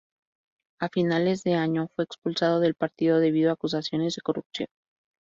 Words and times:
A 0.79 0.89
finales 0.89 1.43
de 1.43 1.53
año, 1.53 1.87
fue 1.95 2.05
expulsado 2.05 2.59
del 2.59 2.73
partido 2.73 3.19
debido 3.19 3.51
a 3.51 3.53
acusaciones 3.53 4.15
de 4.15 4.23
corrupción. 4.23 4.67